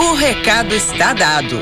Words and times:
O 0.00 0.14
recado 0.14 0.76
está 0.76 1.12
dado. 1.12 1.58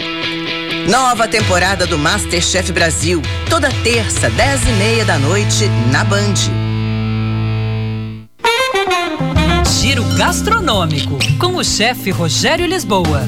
Nova 0.91 1.27
temporada 1.27 1.87
do 1.87 1.99
Masterchef 1.99 2.71
Brasil. 2.71 3.23
Toda 3.49 3.71
terça, 3.83 4.29
dez 4.29 4.63
e 4.69 4.73
meia 4.73 5.07
da 5.07 5.19
noite, 5.19 5.67
na 5.91 6.05
Band. 6.05 6.35
Giro 9.81 10.05
Gastronômico, 10.19 11.19
com 11.41 11.57
o 11.57 11.65
chefe 11.65 12.11
Rogério 12.11 12.67
Lisboa. 12.67 13.23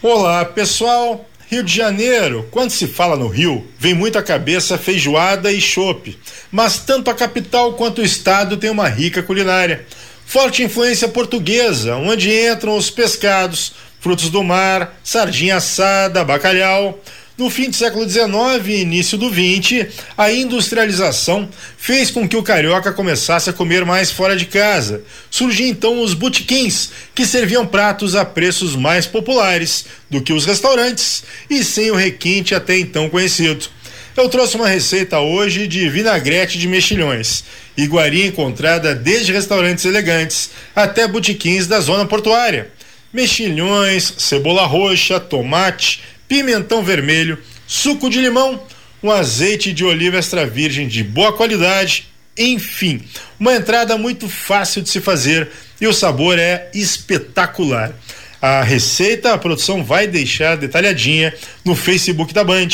Olá, 0.00 0.46
pessoal. 0.46 1.26
Rio 1.50 1.62
de 1.62 1.74
Janeiro, 1.74 2.46
quando 2.50 2.70
se 2.70 2.86
fala 2.86 3.16
no 3.16 3.26
Rio, 3.26 3.66
vem 3.78 3.94
muito 3.94 4.18
à 4.18 4.22
cabeça 4.22 4.76
feijoada 4.76 5.50
e 5.50 5.62
chope. 5.62 6.18
Mas 6.52 6.76
tanto 6.76 7.10
a 7.10 7.14
capital 7.14 7.72
quanto 7.72 8.02
o 8.02 8.04
estado 8.04 8.58
tem 8.58 8.68
uma 8.68 8.86
rica 8.86 9.22
culinária. 9.22 9.86
Forte 10.26 10.62
influência 10.62 11.08
portuguesa, 11.08 11.96
onde 11.96 12.30
entram 12.30 12.76
os 12.76 12.90
pescados, 12.90 13.72
frutos 13.98 14.28
do 14.28 14.44
mar, 14.44 15.00
sardinha 15.02 15.56
assada, 15.56 16.22
bacalhau. 16.22 17.02
No 17.38 17.48
fim 17.48 17.70
do 17.70 17.76
século 17.76 18.08
XIX 18.10 18.26
e 18.66 18.80
início 18.80 19.16
do 19.16 19.30
XX, 19.30 19.86
a 20.16 20.32
industrialização 20.32 21.48
fez 21.76 22.10
com 22.10 22.28
que 22.28 22.36
o 22.36 22.42
carioca 22.42 22.92
começasse 22.92 23.48
a 23.48 23.52
comer 23.52 23.84
mais 23.84 24.10
fora 24.10 24.34
de 24.34 24.44
casa. 24.44 25.04
Surgiam 25.30 25.68
então 25.68 26.02
os 26.02 26.14
botiquins, 26.14 26.90
que 27.14 27.24
serviam 27.24 27.64
pratos 27.64 28.16
a 28.16 28.24
preços 28.24 28.74
mais 28.74 29.06
populares 29.06 29.86
do 30.10 30.20
que 30.20 30.32
os 30.32 30.44
restaurantes 30.44 31.22
e 31.48 31.62
sem 31.62 31.92
o 31.92 31.94
requinte 31.94 32.56
até 32.56 32.76
então 32.76 33.08
conhecido. 33.08 33.68
Eu 34.16 34.28
trouxe 34.28 34.56
uma 34.56 34.66
receita 34.66 35.20
hoje 35.20 35.68
de 35.68 35.88
vinagrete 35.88 36.58
de 36.58 36.66
mexilhões, 36.66 37.44
iguaria 37.76 38.26
encontrada 38.26 38.96
desde 38.96 39.32
restaurantes 39.32 39.84
elegantes 39.84 40.50
até 40.74 41.06
botiquins 41.06 41.68
da 41.68 41.78
zona 41.78 42.04
portuária. 42.04 42.72
Mexilhões, 43.12 44.12
cebola 44.18 44.66
roxa, 44.66 45.20
tomate, 45.20 46.02
pimentão 46.28 46.84
vermelho, 46.84 47.38
suco 47.66 48.10
de 48.10 48.20
limão, 48.20 48.62
um 49.02 49.10
azeite 49.10 49.72
de 49.72 49.84
oliva 49.84 50.18
extra 50.18 50.46
virgem 50.46 50.86
de 50.86 51.02
boa 51.02 51.32
qualidade, 51.32 52.06
enfim, 52.36 53.02
uma 53.40 53.54
entrada 53.54 53.96
muito 53.96 54.28
fácil 54.28 54.82
de 54.82 54.90
se 54.90 55.00
fazer 55.00 55.50
e 55.80 55.86
o 55.86 55.92
sabor 55.92 56.38
é 56.38 56.70
espetacular. 56.74 57.92
A 58.40 58.62
receita 58.62 59.32
a 59.32 59.38
produção 59.38 59.82
vai 59.82 60.06
deixar 60.06 60.56
detalhadinha 60.56 61.34
no 61.64 61.74
Facebook 61.74 62.32
da 62.32 62.44
Band. 62.44 62.68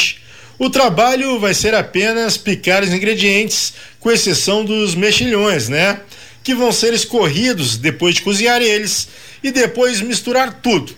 O 0.58 0.68
trabalho 0.68 1.40
vai 1.40 1.54
ser 1.54 1.74
apenas 1.74 2.36
picar 2.36 2.82
os 2.82 2.92
ingredientes, 2.92 3.72
com 3.98 4.10
exceção 4.10 4.64
dos 4.64 4.94
mexilhões, 4.94 5.68
né? 5.68 6.00
Que 6.42 6.54
vão 6.54 6.70
ser 6.70 6.92
escorridos 6.92 7.78
depois 7.78 8.16
de 8.16 8.22
cozinhar 8.22 8.60
eles 8.60 9.08
e 9.42 9.50
depois 9.50 10.02
misturar 10.02 10.60
tudo. 10.62 10.94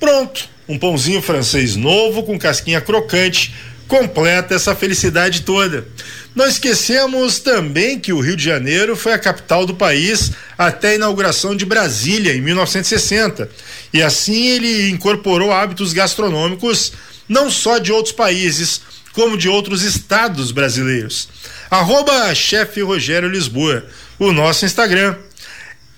Pronto! 0.00 0.48
Um 0.68 0.78
pãozinho 0.78 1.22
francês 1.22 1.76
novo 1.76 2.22
com 2.22 2.38
casquinha 2.38 2.80
crocante 2.80 3.54
completa 3.88 4.54
essa 4.54 4.74
felicidade 4.74 5.40
toda. 5.40 5.88
Não 6.34 6.46
esquecemos 6.46 7.40
também 7.40 7.98
que 7.98 8.12
o 8.12 8.20
Rio 8.20 8.36
de 8.36 8.44
Janeiro 8.44 8.94
foi 8.94 9.14
a 9.14 9.18
capital 9.18 9.64
do 9.64 9.74
país 9.74 10.30
até 10.56 10.90
a 10.90 10.94
inauguração 10.94 11.56
de 11.56 11.64
Brasília 11.64 12.34
em 12.34 12.40
1960. 12.40 13.50
E 13.92 14.02
assim 14.02 14.46
ele 14.46 14.90
incorporou 14.90 15.50
hábitos 15.50 15.92
gastronômicos 15.92 16.92
não 17.28 17.50
só 17.50 17.78
de 17.78 17.90
outros 17.90 18.14
países, 18.14 18.80
como 19.12 19.36
de 19.36 19.48
outros 19.48 19.82
estados 19.82 20.52
brasileiros. 20.52 21.28
Arroba 21.70 22.34
chefe 22.34 22.82
Rogério 22.82 23.28
Lisboa, 23.28 23.84
o 24.18 24.32
nosso 24.32 24.64
Instagram. 24.64 25.16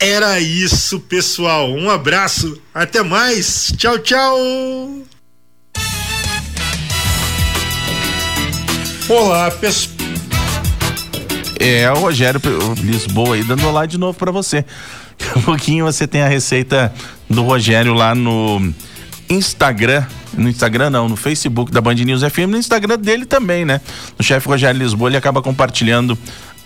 Era 0.02 0.40
isso, 0.40 0.98
pessoal. 0.98 1.70
Um 1.70 1.90
abraço, 1.90 2.58
até 2.72 3.02
mais. 3.02 3.70
Tchau, 3.76 3.98
tchau. 3.98 4.34
Olá, 9.06 9.50
pessoal. 9.50 9.94
É, 11.58 11.90
o 11.92 11.98
Rogério 11.98 12.40
Lisboa 12.82 13.34
aí 13.34 13.44
dando 13.44 13.70
lá 13.70 13.84
de 13.84 13.98
novo 13.98 14.16
para 14.18 14.32
você. 14.32 14.64
Daqui 15.18 15.38
um 15.38 15.42
pouquinho 15.42 15.84
você 15.84 16.06
tem 16.06 16.22
a 16.22 16.28
receita 16.28 16.90
do 17.28 17.42
Rogério 17.42 17.92
lá 17.92 18.14
no 18.14 18.72
Instagram. 19.28 20.06
No 20.34 20.48
Instagram 20.48 20.90
não, 20.90 21.08
no 21.08 21.16
Facebook 21.16 21.72
da 21.72 21.80
Band 21.80 21.94
News 21.94 22.22
FM, 22.22 22.48
no 22.48 22.56
Instagram 22.56 22.98
dele 22.98 23.26
também, 23.26 23.64
né? 23.64 23.80
O 24.18 24.22
chefe 24.22 24.46
Rogério 24.48 24.78
Lisboa, 24.78 25.08
ele 25.10 25.16
acaba 25.16 25.42
compartilhando 25.42 26.16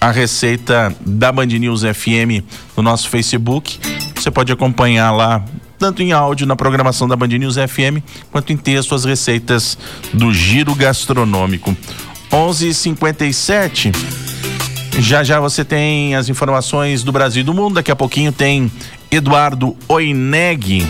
a 0.01 0.11
receita 0.11 0.95
da 1.01 1.33
Band 1.33 1.47
News 1.47 1.83
FM 1.83 2.45
no 2.77 2.83
nosso 2.83 3.09
Facebook. 3.09 3.79
Você 4.15 4.31
pode 4.31 4.53
acompanhar 4.53 5.11
lá, 5.13 5.43
tanto 5.79 6.03
em 6.03 6.13
áudio 6.13 6.47
na 6.47 6.55
programação 6.55 7.09
da 7.09 7.17
Band 7.17 7.29
News 7.29 7.57
FM, 7.57 8.05
quanto 8.31 8.53
em 8.53 8.57
texto 8.57 8.95
as 8.95 9.05
receitas 9.05 9.79
do 10.13 10.33
Giro 10.33 10.75
Gastronômico. 10.75 11.75
11:57. 12.31 13.93
Já 14.99 15.25
já 15.25 15.41
você 15.41 15.65
tem 15.65 16.15
as 16.15 16.29
informações 16.29 17.03
do 17.03 17.11
Brasil 17.11 17.41
e 17.41 17.45
do 17.45 17.55
mundo. 17.55 17.77
Daqui 17.77 17.91
a 17.91 17.97
pouquinho 17.97 18.31
tem 18.31 18.71
Eduardo 19.11 19.77
Oineg 19.89 20.87